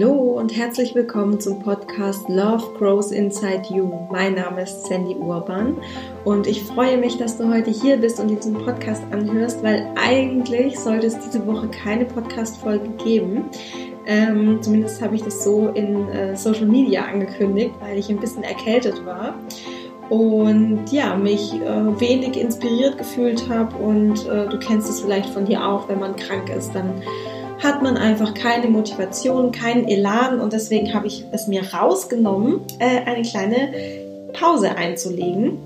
[0.00, 3.90] Hallo und herzlich willkommen zum Podcast Love Grows Inside You.
[4.12, 5.76] Mein Name ist Sandy Urban
[6.24, 10.78] und ich freue mich, dass du heute hier bist und diesen Podcast anhörst, weil eigentlich
[10.78, 13.46] sollte es diese Woche keine Podcast-Folge geben.
[14.06, 18.44] Ähm, zumindest habe ich das so in äh, Social Media angekündigt, weil ich ein bisschen
[18.44, 19.34] erkältet war
[20.10, 25.44] und ja, mich äh, wenig inspiriert gefühlt habe und äh, du kennst es vielleicht von
[25.44, 27.02] dir auch, wenn man krank ist, dann
[27.68, 33.04] hat man einfach keine Motivation, keinen Elan und deswegen habe ich es mir rausgenommen, äh,
[33.04, 33.68] eine kleine
[34.32, 35.58] Pause einzulegen.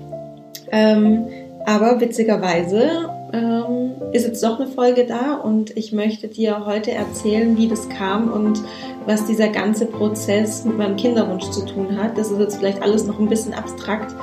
[0.71, 1.27] Ähm,
[1.65, 7.55] aber witzigerweise ähm, ist jetzt doch eine Folge da und ich möchte dir heute erzählen,
[7.57, 8.61] wie das kam und
[9.05, 12.17] was dieser ganze Prozess mit meinem Kinderwunsch zu tun hat.
[12.17, 14.13] Das ist jetzt vielleicht alles noch ein bisschen abstrakt,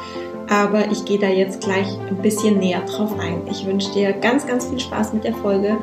[0.50, 3.40] aber ich gehe da jetzt gleich ein bisschen näher drauf ein.
[3.50, 5.78] Ich wünsche dir ganz, ganz viel Spaß mit der Folge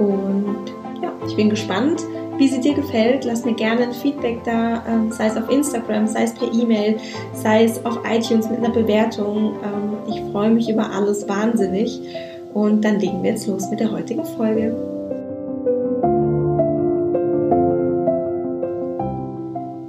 [0.00, 2.02] und ja, ich bin gespannt,
[2.38, 3.24] wie sie dir gefällt.
[3.24, 6.96] Lass mir gerne ein Feedback da, ähm, sei es auf Instagram, sei es per E-Mail,
[7.32, 9.54] sei es auf iTunes mit einer Bewertung.
[9.62, 12.00] Ähm, ich freue mich über alles wahnsinnig.
[12.54, 14.74] Und dann legen wir jetzt los mit der heutigen Folge.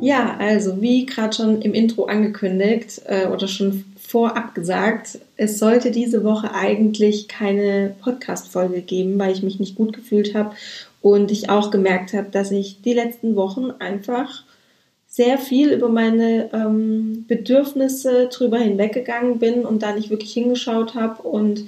[0.02, 5.92] Ja, also wie gerade schon im Intro angekündigt äh, oder schon vorab gesagt, es sollte
[5.92, 10.52] diese Woche eigentlich keine Podcast-Folge geben, weil ich mich nicht gut gefühlt habe
[11.14, 14.44] und ich auch gemerkt habe, dass ich die letzten Wochen einfach
[15.08, 21.24] sehr viel über meine ähm, Bedürfnisse drüber hinweggegangen bin und da nicht wirklich hingeschaut habe
[21.24, 21.66] und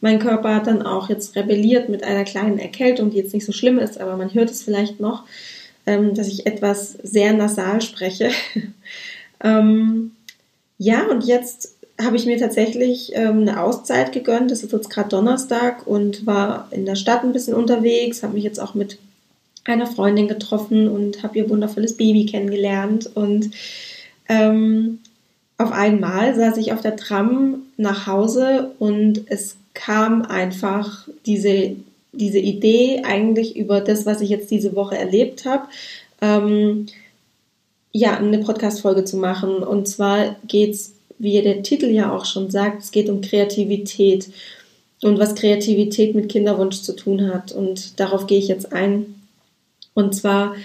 [0.00, 3.52] mein Körper hat dann auch jetzt rebelliert mit einer kleinen Erkältung, die jetzt nicht so
[3.52, 5.24] schlimm ist, aber man hört es vielleicht noch,
[5.86, 8.30] ähm, dass ich etwas sehr nasal spreche.
[9.42, 10.12] ähm,
[10.76, 14.50] ja, und jetzt habe ich mir tatsächlich ähm, eine Auszeit gegönnt.
[14.50, 18.44] Das ist jetzt gerade Donnerstag und war in der Stadt ein bisschen unterwegs, habe mich
[18.44, 18.98] jetzt auch mit
[19.64, 23.10] einer Freundin getroffen und habe ihr wundervolles Baby kennengelernt.
[23.14, 23.50] Und
[24.28, 24.98] ähm,
[25.58, 31.76] auf einmal saß ich auf der Tram nach Hause und es kam einfach diese,
[32.12, 35.68] diese Idee eigentlich über das, was ich jetzt diese Woche erlebt habe.
[36.20, 36.86] Ähm,
[37.92, 39.56] ja, eine Podcast-Folge zu machen.
[39.62, 44.28] Und zwar geht es wie der Titel ja auch schon sagt, es geht um Kreativität
[45.02, 47.52] und was Kreativität mit Kinderwunsch zu tun hat.
[47.52, 49.14] Und darauf gehe ich jetzt ein.
[49.94, 50.56] Und zwar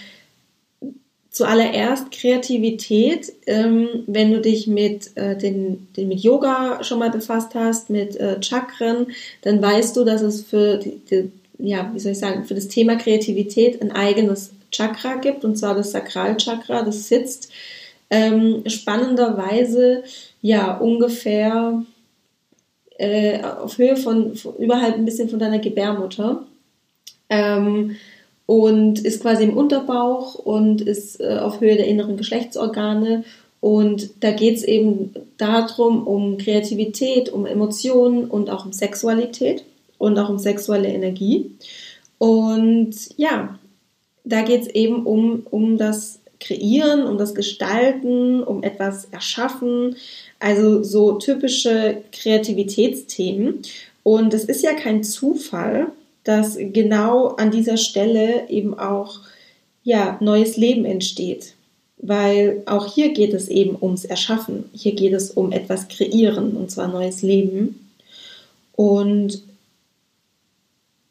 [1.30, 7.54] zuallererst Kreativität, ähm, wenn du dich mit, äh, den, den, mit Yoga schon mal befasst
[7.54, 9.08] hast, mit äh, Chakren,
[9.44, 12.68] dann weißt du, dass es für die, die, ja, wie soll ich sagen, für das
[12.68, 17.52] Thema Kreativität ein eigenes Chakra gibt, und zwar das Sakralchakra, das sitzt
[18.10, 20.04] ähm, spannenderweise
[20.42, 21.84] ja ungefähr
[22.98, 26.44] äh, auf Höhe von, von, überhalb ein bisschen von deiner Gebärmutter
[27.30, 27.96] ähm,
[28.46, 33.24] und ist quasi im Unterbauch und ist äh, auf Höhe der inneren Geschlechtsorgane
[33.60, 39.64] und da geht es eben darum, um Kreativität, um Emotionen und auch um Sexualität
[39.98, 41.52] und auch um sexuelle Energie.
[42.20, 43.58] Und ja,
[44.24, 49.96] da geht es eben um, um das Kreieren, um das Gestalten, um etwas erschaffen.
[50.40, 53.62] Also so typische Kreativitätsthemen.
[54.04, 55.88] Und es ist ja kein Zufall,
[56.24, 59.20] dass genau an dieser Stelle eben auch
[59.84, 61.54] ja, neues Leben entsteht.
[61.98, 64.66] Weil auch hier geht es eben ums Erschaffen.
[64.74, 67.90] Hier geht es um etwas kreieren, und zwar neues Leben.
[68.74, 69.42] Und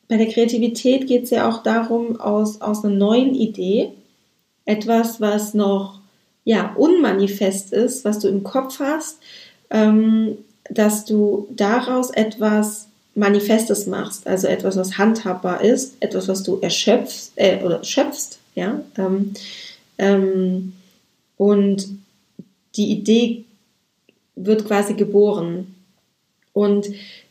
[0.09, 3.91] bei der Kreativität geht es ja auch darum, aus, aus einer neuen Idee
[4.67, 6.01] etwas, was noch
[6.45, 9.19] ja unmanifest ist, was du im Kopf hast,
[9.71, 10.37] ähm,
[10.71, 17.33] dass du daraus etwas Manifestes machst, also etwas, was handhabbar ist, etwas, was du erschöpfst
[17.37, 18.81] äh, oder schöpfst, ja.
[18.99, 19.33] Ähm,
[19.97, 20.75] ähm,
[21.39, 21.89] und
[22.77, 23.45] die Idee
[24.35, 25.75] wird quasi geboren.
[26.53, 26.89] Und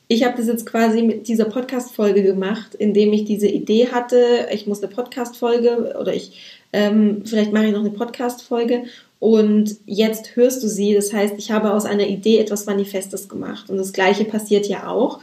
[0.07, 4.67] ich habe das jetzt quasi mit dieser Podcast-Folge gemacht, indem ich diese Idee hatte, ich
[4.67, 8.83] muss eine Podcast-Folge oder ich ähm, vielleicht mache ich noch eine Podcast-Folge
[9.19, 10.93] und jetzt hörst du sie.
[10.93, 13.69] Das heißt, ich habe aus einer Idee etwas Manifestes gemacht.
[13.69, 15.19] Und das Gleiche passiert ja auch,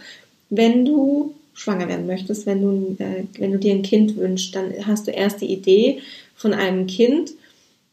[0.49, 4.73] wenn du schwanger werden möchtest, wenn du, äh, wenn du dir ein Kind wünschst, dann
[4.87, 6.01] hast du erst die Idee
[6.35, 7.33] von einem Kind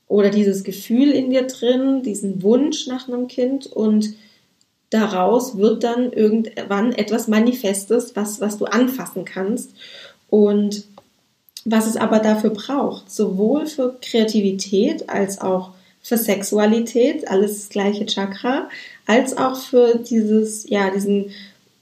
[0.07, 4.13] oder dieses Gefühl in dir drin, diesen Wunsch nach einem Kind und
[4.89, 9.71] daraus wird dann irgendwann etwas Manifestes, was, was du anfassen kannst.
[10.29, 10.85] Und
[11.71, 15.71] was es aber dafür braucht, sowohl für Kreativität als auch
[16.01, 18.69] für Sexualität, alles das gleiche Chakra,
[19.06, 21.31] als auch für dieses, ja, diesen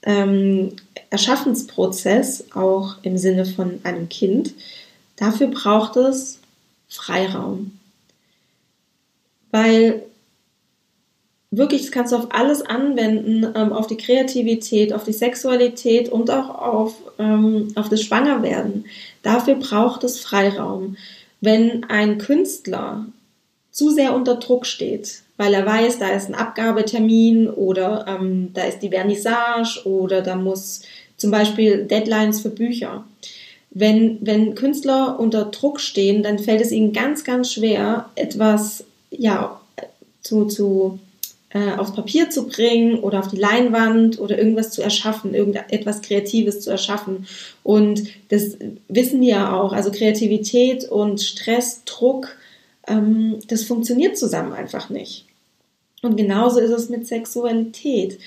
[0.02, 0.72] ähm,
[1.10, 4.54] Erschaffensprozess, auch im Sinne von einem Kind.
[5.16, 6.38] Dafür braucht es
[6.88, 7.78] Freiraum.
[9.50, 10.02] Weil
[11.50, 16.30] wirklich, das kannst du auf alles anwenden, ähm, auf die Kreativität, auf die Sexualität und
[16.30, 18.84] auch auf, ähm, auf das Schwangerwerden.
[19.22, 20.96] Dafür braucht es Freiraum.
[21.40, 23.06] Wenn ein Künstler
[23.70, 28.64] zu sehr unter Druck steht, weil er weiß, da ist ein Abgabetermin oder ähm, da
[28.64, 30.82] ist die Vernissage oder da muss
[31.16, 33.04] zum Beispiel Deadlines für Bücher.
[33.70, 39.60] Wenn, wenn Künstler unter Druck stehen, dann fällt es ihnen ganz, ganz schwer, etwas ja,
[40.22, 40.98] zu, zu
[41.50, 46.60] äh, aufs Papier zu bringen oder auf die Leinwand oder irgendwas zu erschaffen, irgendetwas Kreatives
[46.60, 47.26] zu erschaffen.
[47.62, 48.58] Und das
[48.88, 49.72] wissen wir ja auch.
[49.72, 52.36] Also Kreativität und Stress, Druck,
[52.86, 55.26] ähm, das funktioniert zusammen einfach nicht.
[56.02, 58.18] Und genauso ist es mit Sexualität.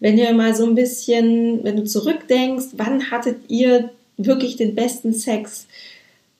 [0.00, 5.12] Wenn ihr mal so ein bisschen, wenn du zurückdenkst, wann hattet ihr wirklich den besten
[5.12, 5.66] Sex?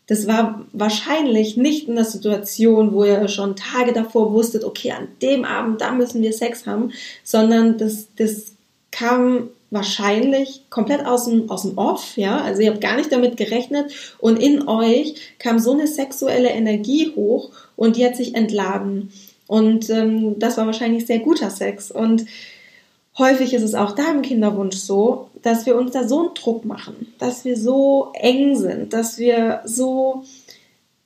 [0.08, 5.08] Das war wahrscheinlich nicht in der Situation, wo ihr schon Tage davor wusstet, okay, an
[5.22, 8.52] dem Abend, da müssen wir Sex haben, sondern das, das
[8.90, 13.36] kam wahrscheinlich komplett aus dem, aus dem Off, ja, also ihr habt gar nicht damit
[13.36, 19.12] gerechnet und in euch kam so eine sexuelle Energie hoch und die hat sich entladen.
[19.46, 21.90] Und ähm, das war wahrscheinlich sehr guter Sex.
[21.90, 22.26] Und
[23.16, 26.64] häufig ist es auch da im Kinderwunsch so, dass wir uns da so einen Druck
[26.64, 30.24] machen, dass wir so eng sind, dass wir so,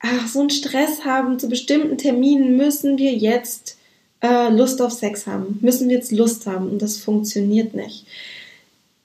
[0.00, 1.38] ach, so einen Stress haben.
[1.38, 3.76] Zu bestimmten Terminen müssen wir jetzt
[4.22, 8.06] äh, Lust auf Sex haben, müssen wir jetzt Lust haben und das funktioniert nicht.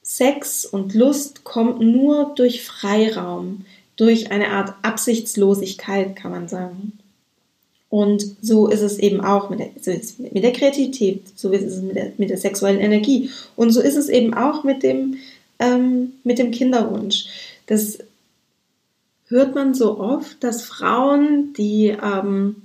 [0.02, 3.66] Sex und Lust kommt nur durch Freiraum,
[3.96, 6.98] durch eine Art Absichtslosigkeit, kann man sagen.
[7.90, 11.80] Und so ist es eben auch mit der, so mit der Kreativität, so ist es
[11.80, 13.30] mit der, mit der sexuellen Energie.
[13.56, 15.16] Und so ist es eben auch mit dem,
[15.58, 17.26] ähm, mit dem Kinderwunsch.
[17.66, 17.98] Das
[19.28, 22.56] hört man so oft, dass Frauen, die ähm,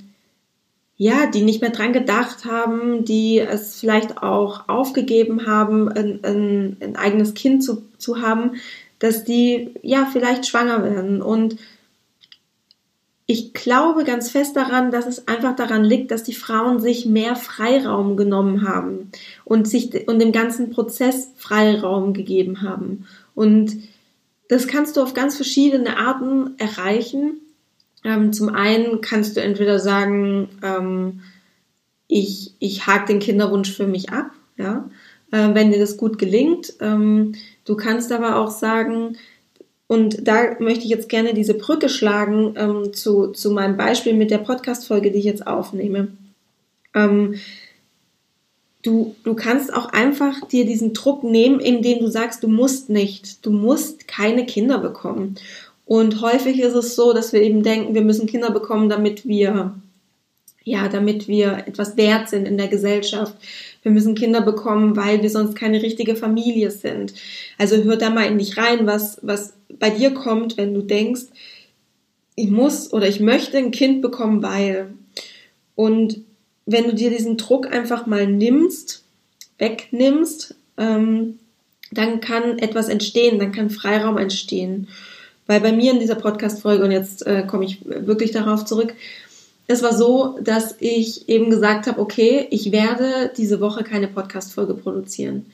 [0.98, 6.78] ja, die nicht mehr dran gedacht haben, die es vielleicht auch aufgegeben haben, ein, ein,
[6.80, 8.52] ein eigenes Kind zu, zu haben,
[9.00, 11.58] dass die ja vielleicht schwanger werden und
[13.33, 17.35] ich glaube ganz fest daran, dass es einfach daran liegt, dass die Frauen sich mehr
[17.35, 19.09] Freiraum genommen haben
[19.44, 23.07] und sich und dem ganzen Prozess Freiraum gegeben haben.
[23.33, 23.75] Und
[24.50, 27.39] das kannst du auf ganz verschiedene Arten erreichen.
[28.03, 31.21] Ähm, zum einen kannst du entweder sagen, ähm,
[32.07, 34.88] ich, ich hake den Kinderwunsch für mich ab, ja,
[35.31, 36.74] äh, wenn dir das gut gelingt.
[36.81, 37.33] Ähm,
[37.65, 39.18] du kannst aber auch sagen,
[39.88, 44.31] und da möchte ich jetzt gerne diese Brücke schlagen ähm, zu, zu meinem Beispiel mit
[44.31, 46.07] der Podcast-Folge, die ich jetzt aufnehme.
[46.95, 47.35] Ähm,
[48.81, 53.45] du, du kannst auch einfach dir diesen Druck nehmen, indem du sagst, du musst nicht,
[53.45, 55.35] du musst keine Kinder bekommen.
[55.85, 59.75] Und häufig ist es so, dass wir eben denken, wir müssen Kinder bekommen, damit wir,
[60.63, 63.35] ja, damit wir etwas wert sind in der Gesellschaft.
[63.83, 67.13] Wir müssen Kinder bekommen, weil wir sonst keine richtige Familie sind.
[67.57, 71.24] Also hör da mal in dich rein, was, was bei dir kommt, wenn du denkst,
[72.35, 74.94] ich muss oder ich möchte ein Kind bekommen, weil.
[75.75, 76.21] Und
[76.65, 79.03] wenn du dir diesen Druck einfach mal nimmst,
[79.59, 81.39] wegnimmst, ähm,
[81.91, 84.87] dann kann etwas entstehen, dann kann Freiraum entstehen.
[85.45, 88.95] Weil bei mir in dieser Podcast-Folge, und jetzt äh, komme ich wirklich darauf zurück,
[89.68, 94.74] es war so, dass ich eben gesagt habe, okay, ich werde diese Woche keine Podcast-Folge
[94.74, 95.46] produzieren.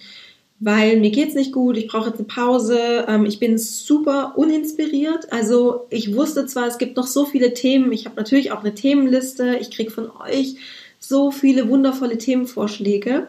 [0.60, 5.32] Weil mir geht's nicht gut, ich brauche jetzt eine Pause, ähm, ich bin super uninspiriert.
[5.32, 8.75] Also ich wusste zwar, es gibt noch so viele Themen, ich habe natürlich auch eine
[8.75, 10.56] Themenliste, ich kriege von euch
[11.00, 13.28] so viele wundervolle Themenvorschläge,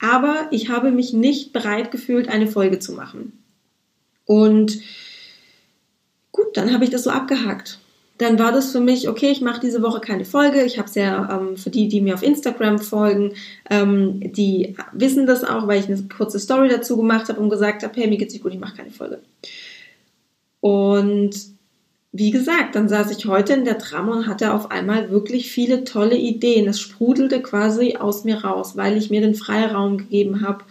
[0.00, 3.38] aber ich habe mich nicht bereit gefühlt, eine Folge zu machen.
[4.24, 4.80] Und
[6.32, 7.78] gut, dann habe ich das so abgehakt
[8.18, 10.64] dann war das für mich, okay, ich mache diese Woche keine Folge.
[10.64, 13.34] Ich habe es ja ähm, für die, die mir auf Instagram folgen,
[13.70, 17.84] ähm, die wissen das auch, weil ich eine kurze Story dazu gemacht habe und gesagt
[17.84, 19.20] habe, hey, mir geht's nicht gut, ich mache keine Folge.
[20.60, 21.30] Und
[22.10, 25.84] wie gesagt, dann saß ich heute in der Tram und hatte auf einmal wirklich viele
[25.84, 26.66] tolle Ideen.
[26.66, 30.64] Es sprudelte quasi aus mir raus, weil ich mir den Freiraum gegeben habe.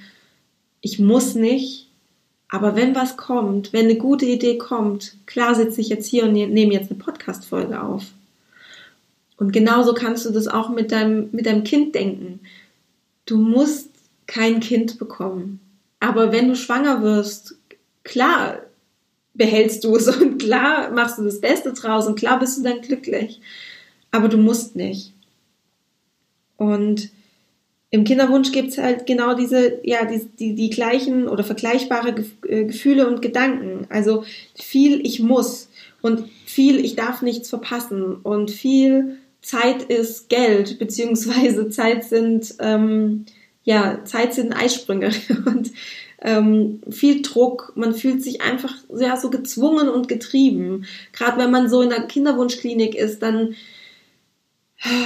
[0.81, 1.86] Ich muss nicht
[2.49, 6.33] aber wenn was kommt, wenn eine gute Idee kommt, klar sitze ich jetzt hier und
[6.33, 8.05] ne-, nehme jetzt eine Podcast-Folge auf.
[9.37, 12.39] Und genauso kannst du das auch mit deinem, mit deinem Kind denken.
[13.25, 13.89] Du musst
[14.25, 15.59] kein Kind bekommen.
[15.99, 17.55] Aber wenn du schwanger wirst,
[18.03, 18.59] klar
[19.33, 22.81] behältst du es und klar machst du das Beste draus und klar bist du dann
[22.81, 23.41] glücklich.
[24.11, 25.13] Aber du musst nicht.
[26.55, 27.09] Und
[27.89, 32.15] im Kinderwunsch gibt es halt genau diese, ja, die, die, die gleichen oder vergleichbare
[32.47, 33.87] äh, Gefühle und Gedanken.
[33.89, 34.25] Also
[34.55, 35.69] viel ich muss.
[36.01, 38.15] Und viel, ich darf nichts verpassen.
[38.15, 43.25] Und viel Zeit ist Geld, beziehungsweise Zeit sind, ähm,
[43.63, 45.11] ja, Zeit sind Eisprünge.
[45.45, 45.71] Und
[46.21, 50.85] ähm, viel Druck, man fühlt sich einfach ja, so gezwungen und getrieben.
[51.13, 53.55] Gerade wenn man so in der Kinderwunschklinik ist, dann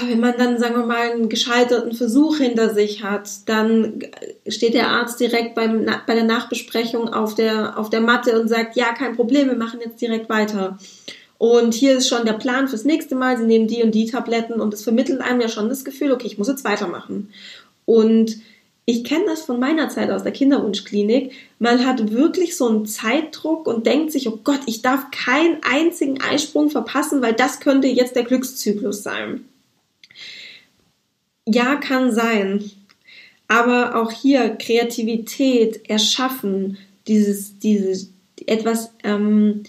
[0.08, 4.00] wenn man dann, sagen wir mal, einen gescheiterten Versuch hinter sich hat, dann
[4.48, 8.76] steht der Arzt direkt beim, bei der Nachbesprechung auf der, auf der Matte und sagt,
[8.76, 10.78] ja, kein Problem, wir machen jetzt direkt weiter.
[11.38, 14.60] Und hier ist schon der Plan fürs nächste Mal, sie nehmen die und die Tabletten
[14.60, 17.32] und es vermittelt einem ja schon das Gefühl, okay, ich muss jetzt weitermachen.
[17.86, 18.38] Und
[18.86, 21.32] ich kenne das von meiner Zeit aus der Kinderwunschklinik.
[21.60, 26.22] Man hat wirklich so einen Zeitdruck und denkt sich, oh Gott, ich darf keinen einzigen
[26.22, 29.46] Eisprung verpassen, weil das könnte jetzt der Glückszyklus sein.
[31.46, 32.72] Ja, kann sein.
[33.48, 38.14] Aber auch hier Kreativität, Erschaffen, dieses, dieses
[38.46, 39.64] etwas, ähm,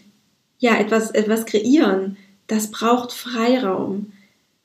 [0.58, 4.12] ja, etwas, etwas kreieren, das braucht Freiraum.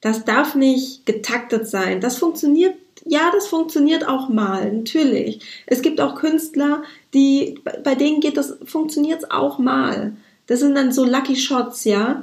[0.02, 2.02] Das darf nicht getaktet sein.
[2.02, 5.40] Das funktioniert, ja, das funktioniert auch mal, natürlich.
[5.66, 6.84] Es gibt auch Künstler,
[7.14, 10.16] die, bei denen geht das, funktioniert es auch mal.
[10.46, 12.22] Das sind dann so Lucky Shots, ja.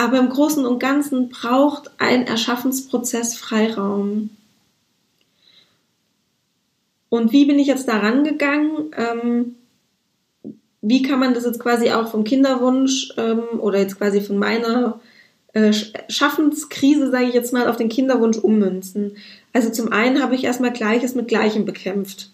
[0.00, 4.30] Aber im Großen und Ganzen braucht ein Erschaffensprozess Freiraum.
[7.10, 8.94] Und wie bin ich jetzt da rangegangen?
[8.96, 9.56] Ähm,
[10.80, 15.00] wie kann man das jetzt quasi auch vom Kinderwunsch ähm, oder jetzt quasi von meiner
[15.52, 15.74] äh,
[16.08, 19.18] Schaffenskrise, sage ich jetzt mal, auf den Kinderwunsch ummünzen?
[19.52, 22.30] Also zum einen habe ich erstmal Gleiches mit Gleichem bekämpft.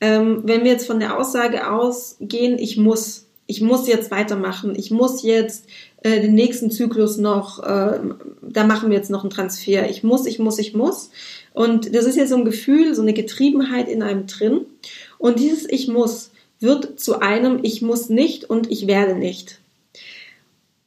[0.00, 4.90] Ähm, wenn wir jetzt von der Aussage ausgehen, ich muss, ich muss jetzt weitermachen, ich
[4.90, 5.66] muss jetzt
[6.02, 7.98] äh, den nächsten Zyklus noch, äh,
[8.42, 9.88] da machen wir jetzt noch einen Transfer.
[9.90, 11.10] Ich muss, ich muss, ich muss.
[11.52, 14.60] Und das ist ja so ein Gefühl, so eine Getriebenheit in einem drin.
[15.18, 19.60] Und dieses Ich muss wird zu einem Ich muss nicht und ich werde nicht.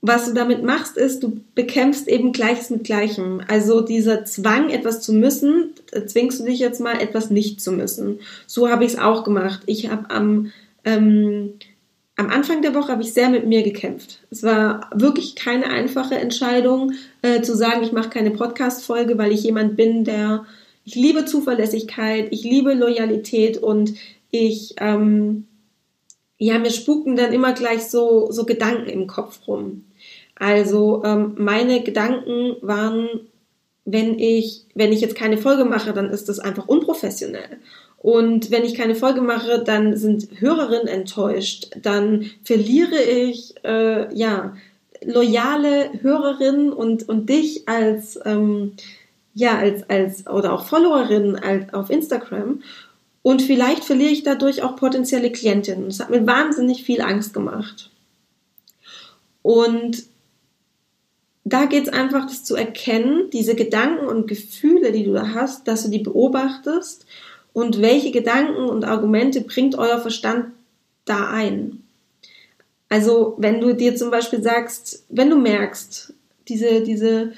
[0.03, 3.41] Was du damit machst, ist, du bekämpfst eben Gleiches mit Gleichem.
[3.48, 5.72] Also dieser Zwang, etwas zu müssen,
[6.08, 8.20] zwingst du dich jetzt mal, etwas nicht zu müssen.
[8.48, 9.62] So habe ich es auch gemacht.
[9.68, 10.51] Ich habe am
[10.86, 11.53] ähm,
[12.22, 14.20] am Anfang der Woche habe ich sehr mit mir gekämpft.
[14.30, 16.92] Es war wirklich keine einfache Entscheidung,
[17.24, 20.46] äh, zu sagen, ich mache keine Podcast-Folge, weil ich jemand bin, der
[20.86, 23.96] ich liebe Zuverlässigkeit, ich liebe Loyalität und
[24.30, 25.48] ich ähm,
[26.38, 29.86] ja mir spuken dann immer gleich so so Gedanken im Kopf rum.
[30.36, 33.10] Also ähm, meine Gedanken waren,
[33.86, 37.58] wenn ich wenn ich jetzt keine Folge mache, dann ist das einfach unprofessionell
[38.01, 41.70] und wenn ich keine Folge mache, dann sind Hörerinnen enttäuscht.
[41.84, 44.58] Dann verliere ich äh, ja
[45.05, 48.74] loyale Hörerinnen und und dich als ähm,
[49.36, 52.63] ja als als oder auch Followerin als, auf Instagram.
[53.22, 55.86] Und vielleicht verliere ich dadurch auch potenzielle Klientinnen.
[55.86, 57.91] Das hat mir wahnsinnig viel Angst gemacht.
[59.43, 60.05] Und
[61.43, 65.67] da geht es einfach, das zu erkennen, diese Gedanken und Gefühle, die du da hast,
[65.67, 67.05] dass du die beobachtest
[67.53, 70.48] und welche Gedanken und Argumente bringt euer Verstand
[71.05, 71.84] da ein?
[72.89, 76.13] Also, wenn du dir zum Beispiel sagst, wenn du merkst,
[76.48, 77.31] diese, diese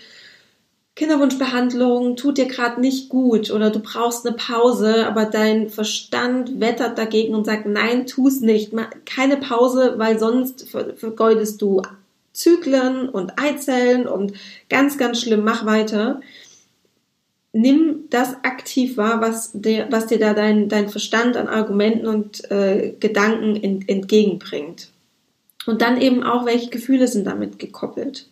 [0.95, 6.97] Kinderwunschbehandlung tut dir gerade nicht gut oder du brauchst eine Pause, aber dein Verstand wettert
[6.97, 8.73] dagegen und sagt, nein, tu es nicht.
[9.05, 11.81] Keine Pause, weil sonst vergeudest du
[12.31, 14.33] Zyklen und Eizellen und
[14.69, 16.21] ganz, ganz schlimm, mach weiter
[17.53, 22.49] nimm das aktiv wahr, was dir, was dir da dein, dein Verstand an Argumenten und
[22.51, 24.89] äh, Gedanken ent, entgegenbringt.
[25.65, 28.27] Und dann eben auch, welche Gefühle sind damit gekoppelt.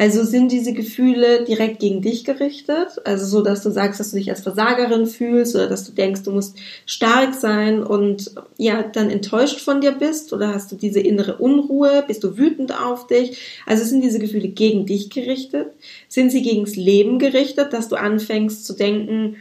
[0.00, 4.16] Also sind diese Gefühle direkt gegen dich gerichtet, also so, dass du sagst, dass du
[4.16, 9.10] dich als Versagerin fühlst oder dass du denkst, du musst stark sein und ja, dann
[9.10, 13.62] enttäuscht von dir bist oder hast du diese innere Unruhe, bist du wütend auf dich?
[13.66, 15.66] Also sind diese Gefühle gegen dich gerichtet?
[16.08, 19.36] Sind sie gegens Leben gerichtet, dass du anfängst zu denken,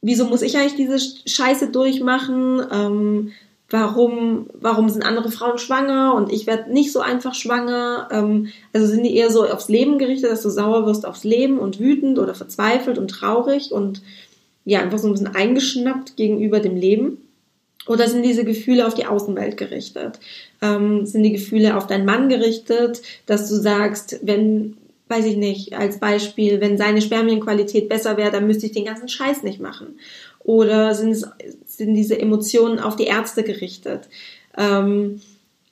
[0.00, 2.62] wieso muss ich eigentlich diese Scheiße durchmachen?
[2.72, 3.32] Ähm,
[3.72, 8.08] warum, warum sind andere Frauen schwanger und ich werde nicht so einfach schwanger.
[8.12, 11.58] Ähm, also sind die eher so aufs Leben gerichtet, dass du sauer wirst aufs Leben
[11.58, 14.02] und wütend oder verzweifelt und traurig und
[14.64, 17.18] ja, einfach so ein bisschen eingeschnappt gegenüber dem Leben.
[17.88, 20.20] Oder sind diese Gefühle auf die Außenwelt gerichtet?
[20.60, 24.76] Ähm, sind die Gefühle auf deinen Mann gerichtet, dass du sagst, wenn,
[25.08, 29.08] weiß ich nicht, als Beispiel, wenn seine Spermienqualität besser wäre, dann müsste ich den ganzen
[29.08, 29.98] Scheiß nicht machen?
[30.44, 31.26] Oder sind,
[31.66, 34.08] sind diese Emotionen auf die Ärzte gerichtet?
[34.56, 35.20] Ähm,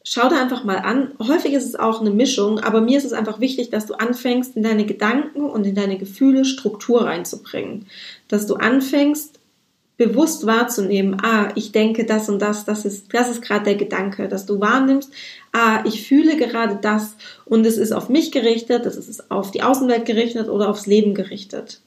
[0.05, 1.13] schau da einfach mal an.
[1.19, 4.57] Häufig ist es auch eine Mischung, aber mir ist es einfach wichtig, dass du anfängst,
[4.57, 7.87] in deine Gedanken und in deine Gefühle Struktur reinzubringen.
[8.29, 9.41] Dass du anfängst,
[9.97, 14.29] bewusst wahrzunehmen, ah, ich denke das und das, das ist, das ist gerade der Gedanke,
[14.29, 15.13] dass du wahrnimmst,
[15.53, 19.63] ah, ich fühle gerade das und es ist auf mich gerichtet, es ist auf die
[19.63, 21.83] Außenwelt gerichtet oder aufs Leben gerichtet.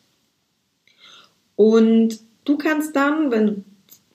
[1.55, 3.65] Und du kannst dann, wenn,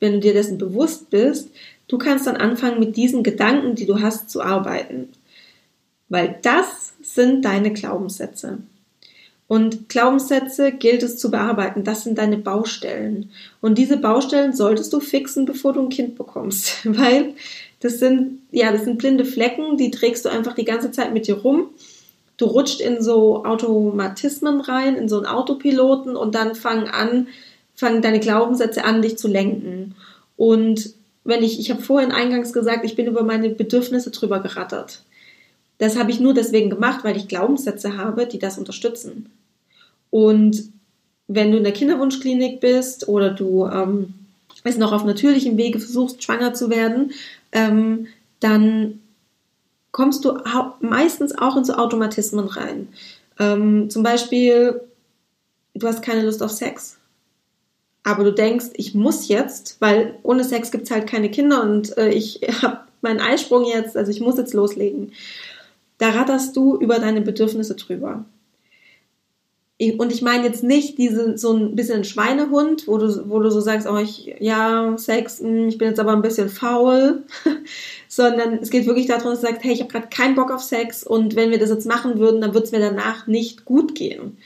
[0.01, 1.51] wenn du dir dessen bewusst bist,
[1.89, 5.09] du kannst dann anfangen, mit diesen Gedanken, die du hast, zu arbeiten.
[6.09, 8.59] Weil das sind deine Glaubenssätze.
[9.49, 11.83] Und Glaubenssätze gilt es zu bearbeiten.
[11.83, 13.31] Das sind deine Baustellen.
[13.63, 16.81] Und diese Baustellen solltest du fixen, bevor du ein Kind bekommst.
[16.85, 17.35] Weil
[17.81, 21.27] das sind, ja, das sind blinde Flecken, die trägst du einfach die ganze Zeit mit
[21.27, 21.71] dir rum.
[22.37, 27.27] Du rutscht in so Automatismen rein, in so einen Autopiloten und dann fangen an,
[27.79, 29.95] fangen deine Glaubenssätze an, dich zu lenken.
[30.37, 35.05] Und wenn ich, ich habe vorhin eingangs gesagt, ich bin über meine Bedürfnisse drüber gerattert.
[35.79, 39.31] Das habe ich nur deswegen gemacht, weil ich Glaubenssätze habe, die das unterstützen.
[40.11, 40.65] Und
[41.29, 44.15] wenn du in der Kinderwunschklinik bist oder du ähm,
[44.65, 47.13] es noch auf natürlichem Wege versuchst, schwanger zu werden,
[47.53, 48.09] ähm,
[48.41, 49.01] dann
[49.93, 50.37] kommst du
[50.81, 52.89] meistens auch in so Automatismen rein.
[53.39, 54.81] Ähm, zum Beispiel,
[55.75, 56.98] du hast keine Lust auf Sex.
[58.09, 61.95] Aber du denkst, ich muss jetzt, weil ohne Sex gibt es halt keine Kinder und
[61.99, 65.13] äh, ich habe meinen Eisprung jetzt, also ich muss jetzt loslegen.
[65.99, 68.25] Da ratterst du über deine Bedürfnisse drüber.
[69.99, 73.61] Und ich meine jetzt nicht diese, so ein bisschen Schweinehund, wo du, wo du so
[73.61, 77.25] sagst, oh, ich, ja, Sex, hm, ich bin jetzt aber ein bisschen faul,
[78.09, 80.63] sondern es geht wirklich darum, dass du sagst, hey, ich habe gerade keinen Bock auf
[80.63, 83.95] Sex und wenn wir das jetzt machen würden, dann wird es mir danach nicht gut
[83.95, 84.39] gehen.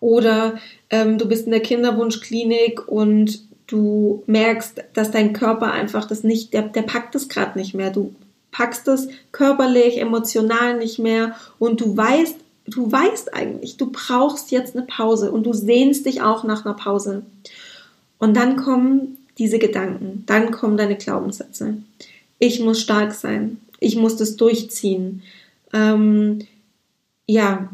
[0.00, 0.58] Oder
[0.90, 6.52] ähm, du bist in der Kinderwunschklinik und du merkst, dass dein Körper einfach das nicht,
[6.54, 7.90] der, der packt es gerade nicht mehr.
[7.90, 8.14] Du
[8.50, 12.36] packst es körperlich, emotional nicht mehr und du weißt,
[12.66, 16.74] du weißt eigentlich, du brauchst jetzt eine Pause und du sehnst dich auch nach einer
[16.74, 17.22] Pause.
[18.18, 21.74] Und dann kommen diese Gedanken, dann kommen deine Glaubenssätze.
[22.38, 25.22] Ich muss stark sein, ich muss das durchziehen.
[25.72, 26.46] Ähm,
[27.26, 27.68] ja,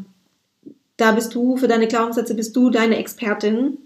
[0.97, 3.77] da bist du, für deine Glaubenssätze bist du deine Expertin.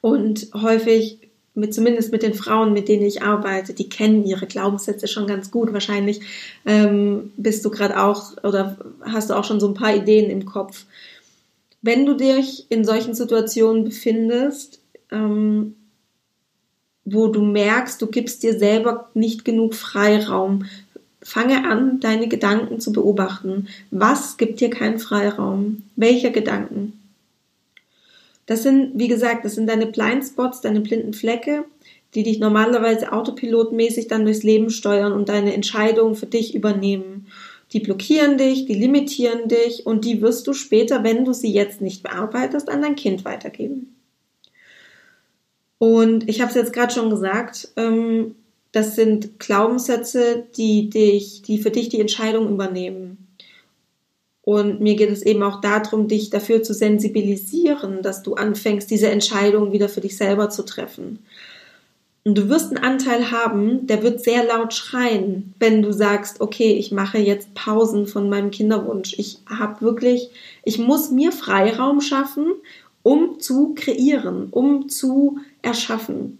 [0.00, 1.18] Und häufig
[1.54, 5.50] mit zumindest mit den Frauen, mit denen ich arbeite, die kennen ihre Glaubenssätze schon ganz
[5.50, 5.72] gut.
[5.72, 6.20] Wahrscheinlich
[6.66, 10.44] ähm, bist du gerade auch oder hast du auch schon so ein paar Ideen im
[10.44, 10.84] Kopf.
[11.80, 14.80] Wenn du dich in solchen Situationen befindest,
[15.12, 15.76] ähm,
[17.04, 20.64] wo du merkst, du gibst dir selber nicht genug Freiraum,
[21.24, 23.66] fange an, deine Gedanken zu beobachten.
[23.90, 25.82] Was gibt dir keinen Freiraum?
[25.96, 27.00] Welche Gedanken?
[28.46, 31.64] Das sind, wie gesagt, das sind deine Blindspots, deine blinden Flecke,
[32.14, 37.26] die dich normalerweise autopilotmäßig dann durchs Leben steuern und deine Entscheidungen für dich übernehmen.
[37.72, 41.80] Die blockieren dich, die limitieren dich und die wirst du später, wenn du sie jetzt
[41.80, 43.96] nicht bearbeitest, an dein Kind weitergeben.
[45.78, 48.36] Und ich habe es jetzt gerade schon gesagt, ähm,
[48.74, 53.28] das sind Glaubenssätze, die dich, die für dich die Entscheidung übernehmen.
[54.42, 59.08] Und mir geht es eben auch darum, dich dafür zu sensibilisieren, dass du anfängst, diese
[59.10, 61.20] Entscheidung wieder für dich selber zu treffen.
[62.24, 66.72] Und du wirst einen Anteil haben, der wird sehr laut schreien, wenn du sagst, okay,
[66.72, 69.14] ich mache jetzt Pausen von meinem Kinderwunsch.
[69.18, 70.30] Ich habe wirklich,
[70.64, 72.54] ich muss mir Freiraum schaffen,
[73.04, 76.38] um zu kreieren, um zu erschaffen.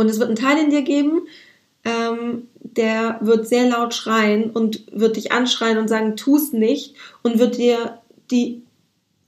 [0.00, 1.26] Und es wird einen Teil in dir geben,
[1.84, 7.38] ähm, der wird sehr laut schreien und wird dich anschreien und sagen, tu's nicht und
[7.38, 7.98] wird dir
[8.30, 8.62] die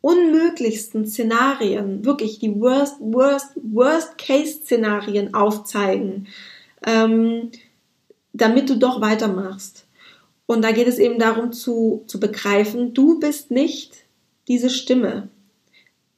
[0.01, 6.27] unmöglichsten Szenarien, wirklich die worst, worst, worst case Szenarien aufzeigen,
[6.87, 7.51] ähm,
[8.33, 9.85] damit du doch weitermachst.
[10.47, 13.93] Und da geht es eben darum zu, zu begreifen, du bist nicht
[14.49, 15.29] diese Stimme.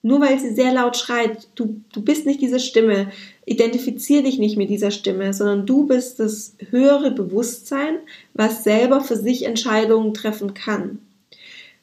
[0.03, 3.11] Nur weil sie sehr laut schreit, du, du bist nicht diese Stimme.
[3.47, 7.99] Identifizier dich nicht mit dieser Stimme, sondern du bist das höhere Bewusstsein,
[8.33, 10.99] was selber für sich Entscheidungen treffen kann.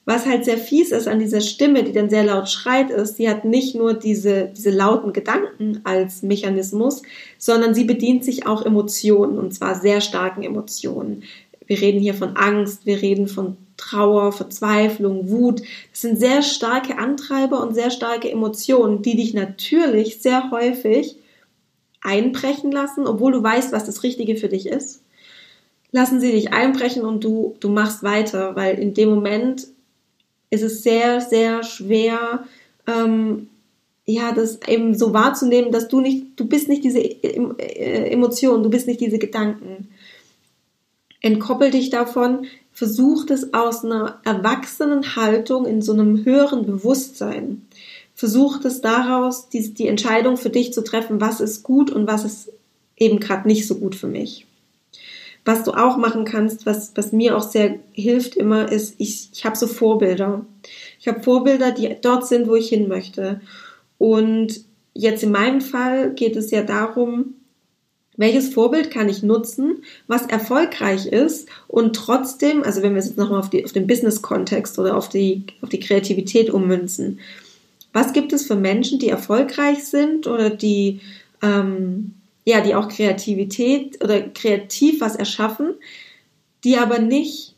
[0.05, 3.29] Was halt sehr fies ist an dieser Stimme, die dann sehr laut schreit, ist, sie
[3.29, 7.03] hat nicht nur diese, diese lauten Gedanken als Mechanismus,
[7.37, 11.23] sondern sie bedient sich auch Emotionen, und zwar sehr starken Emotionen.
[11.67, 15.61] Wir reden hier von Angst, wir reden von Trauer, Verzweiflung, Wut.
[15.91, 21.15] Das sind sehr starke Antreiber und sehr starke Emotionen, die dich natürlich sehr häufig
[22.01, 25.03] einbrechen lassen, obwohl du weißt, was das Richtige für dich ist.
[25.91, 29.67] Lassen sie dich einbrechen und du, du machst weiter, weil in dem Moment
[30.49, 32.45] ist es sehr, sehr schwer,
[32.87, 33.49] ähm,
[34.05, 38.69] ja, das eben so wahrzunehmen, dass du nicht, du bist nicht diese äh, Emotionen, du
[38.69, 39.89] bist nicht diese Gedanken.
[41.21, 47.67] Entkoppel dich davon, versucht es aus einer erwachsenen Haltung in so einem höheren Bewusstsein.
[48.21, 52.23] Versuch das daraus, die, die Entscheidung für dich zu treffen, was ist gut und was
[52.23, 52.51] ist
[52.95, 54.45] eben gerade nicht so gut für mich.
[55.43, 59.43] Was du auch machen kannst, was, was mir auch sehr hilft immer, ist, ich, ich
[59.43, 60.45] habe so Vorbilder.
[60.99, 63.41] Ich habe Vorbilder, die dort sind, wo ich hin möchte.
[63.97, 67.33] Und jetzt in meinem Fall geht es ja darum,
[68.17, 73.39] welches Vorbild kann ich nutzen, was erfolgreich ist und trotzdem, also wenn wir jetzt nochmal
[73.39, 77.17] auf, auf den Business-Kontext oder auf die, auf die Kreativität ummünzen,
[77.93, 81.01] was gibt es für Menschen, die erfolgreich sind oder die,
[81.41, 85.75] ähm, ja, die auch Kreativität oder kreativ was erschaffen,
[86.63, 87.55] die aber nicht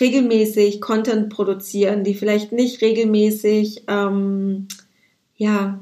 [0.00, 4.66] regelmäßig Content produzieren, die vielleicht nicht regelmäßig, ähm,
[5.36, 5.80] ja,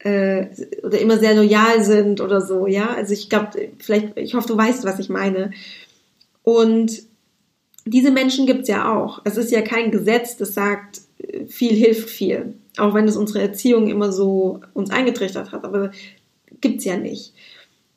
[0.00, 0.46] äh,
[0.82, 2.88] oder immer sehr loyal sind oder so, ja.
[2.94, 5.50] Also ich glaube, vielleicht, ich hoffe, du weißt, was ich meine.
[6.42, 7.02] Und
[7.84, 9.22] diese Menschen gibt's ja auch.
[9.24, 11.00] Es ist ja kein Gesetz, das sagt,
[11.48, 12.54] viel hilft viel.
[12.78, 15.90] Auch wenn es unsere Erziehung immer so uns eingetrichtert hat, aber
[16.60, 17.34] gibt's ja nicht.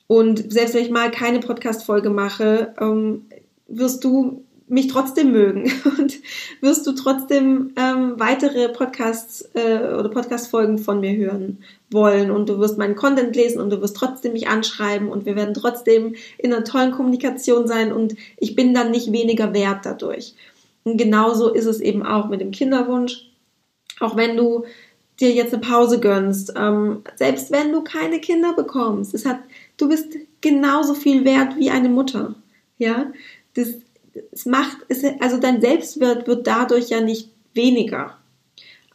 [0.08, 3.26] Und selbst wenn ich mal keine Podcast-Folge mache, ähm,
[3.68, 6.20] wirst du mich trotzdem mögen und
[6.62, 11.58] wirst du trotzdem ähm, weitere Podcasts äh, oder Podcast-Folgen von mir hören
[11.90, 15.36] wollen und du wirst meinen Content lesen und du wirst trotzdem mich anschreiben und wir
[15.36, 20.36] werden trotzdem in einer tollen Kommunikation sein und ich bin dann nicht weniger wert dadurch.
[20.86, 23.31] Und genauso ist es eben auch mit dem Kinderwunsch.
[24.02, 24.66] Auch wenn du
[25.20, 29.40] dir jetzt eine Pause gönnst, ähm, selbst wenn du keine Kinder bekommst, es hat,
[29.78, 32.36] du bist genauso viel wert wie eine Mutter.
[32.78, 33.12] Ja,
[33.54, 33.76] das
[34.32, 38.18] es macht, es, also dein Selbstwert wird dadurch ja nicht weniger.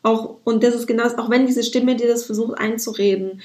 [0.02, 3.40] Auch, und das ist genau, auch wenn diese Stimme dir das versucht einzureden.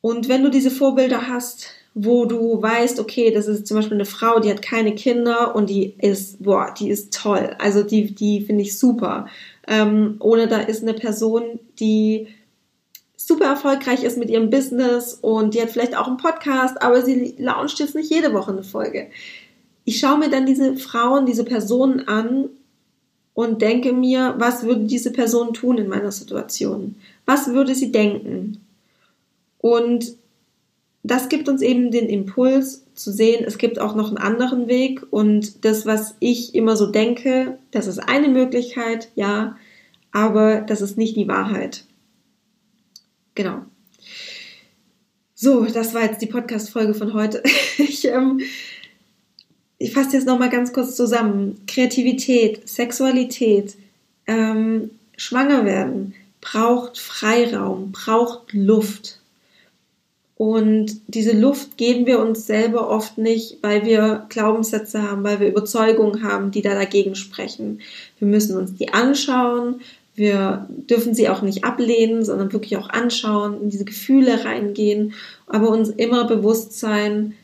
[0.00, 4.04] Und wenn du diese Vorbilder hast, wo du weißt, okay, das ist zum Beispiel eine
[4.04, 7.56] Frau, die hat keine Kinder und die ist, boah, die ist toll.
[7.58, 9.26] Also die, die finde ich super.
[9.66, 12.28] Ähm, oder da ist eine Person, die
[13.16, 17.34] super erfolgreich ist mit ihrem Business und die hat vielleicht auch einen Podcast, aber sie
[17.38, 19.08] launcht jetzt nicht jede Woche eine Folge
[19.90, 22.48] ich schaue mir dann diese Frauen, diese Personen an
[23.34, 26.94] und denke mir, was würde diese Person tun in meiner Situation?
[27.26, 28.64] Was würde sie denken?
[29.58, 30.14] Und
[31.02, 35.02] das gibt uns eben den Impuls zu sehen, es gibt auch noch einen anderen Weg
[35.10, 39.56] und das, was ich immer so denke, das ist eine Möglichkeit, ja,
[40.12, 41.84] aber das ist nicht die Wahrheit.
[43.34, 43.62] Genau.
[45.34, 47.42] So, das war jetzt die Podcast-Folge von heute.
[47.78, 48.40] Ich ähm,
[49.78, 51.62] ich fasse jetzt nochmal ganz kurz zusammen.
[51.66, 53.76] Kreativität, Sexualität,
[54.26, 59.19] ähm, schwanger werden braucht Freiraum, braucht Luft.
[60.40, 65.48] Und diese Luft geben wir uns selber oft nicht, weil wir Glaubenssätze haben, weil wir
[65.48, 67.80] Überzeugungen haben, die da dagegen sprechen.
[68.18, 69.82] Wir müssen uns die anschauen.
[70.14, 75.12] Wir dürfen sie auch nicht ablehnen, sondern wirklich auch anschauen, in diese Gefühle reingehen,
[75.46, 77.34] aber uns immer bewusst sein,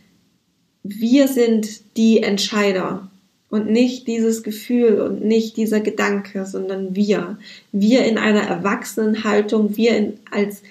[0.82, 3.10] wir sind die Entscheider
[3.50, 7.36] und nicht dieses Gefühl und nicht dieser Gedanke, sondern wir.
[7.72, 10.62] Wir in einer erwachsenen Haltung, wir in, als,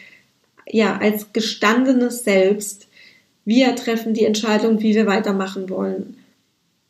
[0.67, 2.88] ja, als gestandenes Selbst.
[3.45, 6.17] Wir treffen die Entscheidung, wie wir weitermachen wollen.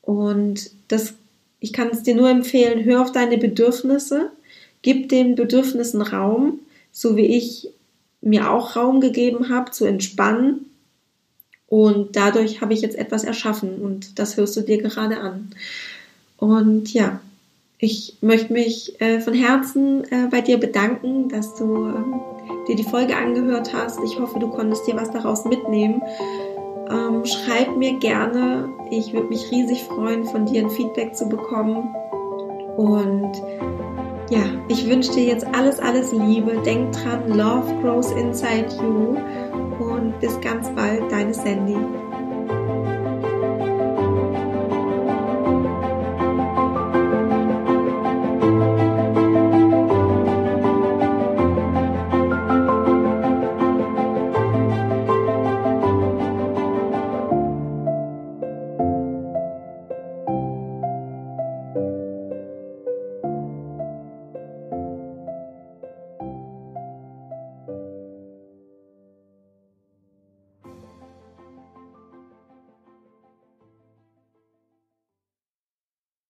[0.01, 1.13] Und das,
[1.59, 4.31] ich kann es dir nur empfehlen, hör auf deine Bedürfnisse,
[4.81, 6.59] gib den Bedürfnissen Raum,
[6.91, 7.69] so wie ich
[8.21, 10.65] mir auch Raum gegeben habe, zu entspannen
[11.67, 15.49] und dadurch habe ich jetzt etwas erschaffen und das hörst du dir gerade an.
[16.37, 17.19] Und ja,
[17.77, 22.83] ich möchte mich äh, von Herzen äh, bei dir bedanken, dass du äh, dir die
[22.83, 23.99] Folge angehört hast.
[24.03, 26.01] Ich hoffe, du konntest dir was daraus mitnehmen.
[26.89, 28.69] Ähm, schreib mir gerne.
[28.91, 31.93] Ich würde mich riesig freuen, von dir ein Feedback zu bekommen.
[32.77, 33.31] Und
[34.29, 36.61] ja, ich wünsche dir jetzt alles, alles Liebe.
[36.65, 39.17] Denk dran, Love grows inside you
[39.83, 41.77] und bis ganz bald, deine Sandy.